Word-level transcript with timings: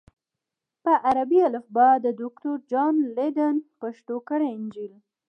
په 0.83 0.93
عربي 1.07 1.39
الفبا 1.49 1.89
د 2.05 2.07
دوکتور 2.21 2.57
جان 2.71 2.95
لیدن 3.17 3.55
پښتو 3.81 4.15
کړی 4.29 4.47
انجیل 4.57 4.93